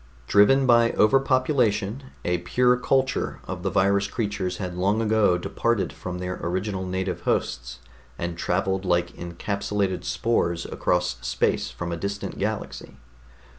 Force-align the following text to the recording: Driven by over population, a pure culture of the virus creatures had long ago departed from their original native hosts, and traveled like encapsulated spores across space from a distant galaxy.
Driven 0.25 0.65
by 0.65 0.93
over 0.93 1.19
population, 1.19 2.01
a 2.25 2.39
pure 2.39 2.75
culture 2.75 3.39
of 3.43 3.61
the 3.61 3.69
virus 3.69 4.07
creatures 4.07 4.57
had 4.57 4.73
long 4.73 4.99
ago 4.99 5.37
departed 5.37 5.93
from 5.93 6.17
their 6.17 6.39
original 6.41 6.83
native 6.87 7.21
hosts, 7.21 7.77
and 8.17 8.35
traveled 8.35 8.83
like 8.83 9.13
encapsulated 9.15 10.03
spores 10.03 10.65
across 10.65 11.17
space 11.21 11.69
from 11.69 11.91
a 11.91 11.97
distant 11.97 12.39
galaxy. 12.39 12.97